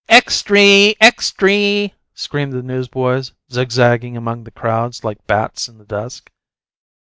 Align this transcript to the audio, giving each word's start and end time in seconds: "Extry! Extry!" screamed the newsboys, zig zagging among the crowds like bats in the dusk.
"Extry! 0.09 0.95
Extry!" 0.99 1.93
screamed 2.15 2.53
the 2.53 2.63
newsboys, 2.63 3.33
zig 3.53 3.69
zagging 3.71 4.17
among 4.17 4.45
the 4.45 4.49
crowds 4.49 5.03
like 5.03 5.27
bats 5.27 5.67
in 5.67 5.77
the 5.77 5.85
dusk. 5.85 6.31